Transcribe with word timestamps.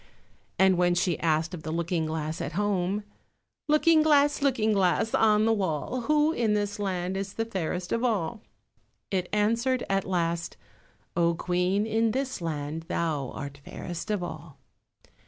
And 0.57 0.79
when 0.79 0.95
she 0.95 1.19
asked 1.19 1.53
of 1.53 1.61
the 1.61 1.69
Looking 1.71 2.07
glass 2.07 2.41
at 2.41 2.53
home— 2.53 3.03
"Looking 3.67 4.01
glass, 4.01 4.41
Looking 4.41 4.73
glass, 4.73 5.13
on 5.13 5.45
the 5.45 5.53
wall, 5.53 6.01
Who 6.07 6.31
in 6.31 6.55
this 6.55 6.79
land 6.79 7.15
is 7.15 7.33
the 7.33 7.45
fairest 7.45 7.91
of 7.91 8.03
all?" 8.03 8.41
it 9.11 9.29
answered 9.31 9.83
at 9.91 10.03
last— 10.05 10.57
"Oh, 11.15 11.35
Queen, 11.35 11.85
in 11.85 12.13
this 12.13 12.41
land 12.41 12.85
thou 12.87 13.29
art 13.35 13.59
fairest 13.63 14.09
of 14.09 14.23
all." 14.23 14.57